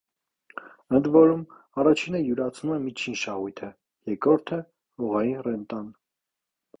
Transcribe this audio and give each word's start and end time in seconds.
Ընդ 0.99 1.09
որում, 1.15 1.41
առաջինը 1.83 2.21
յուրացնում 2.29 2.71
է 2.75 2.77
միջին 2.85 3.17
շահույթը, 3.25 3.69
երկրորդը՝ 4.13 4.59
հողային 5.03 5.45
ռենտան։ 5.49 5.93